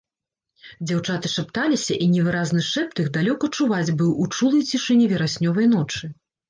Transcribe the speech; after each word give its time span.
Дзяўчаты 0.91 1.31
шапталіся, 1.33 1.99
і 2.05 2.09
невыразны 2.15 2.65
шэпт 2.71 2.95
іх 3.07 3.13
далёка 3.21 3.45
чуваць 3.59 3.87
быў 4.01 4.11
у 4.27 4.31
чулай 4.39 4.69
цішыні 4.73 5.05
вераснёвай 5.15 5.75
ночы. 5.79 6.17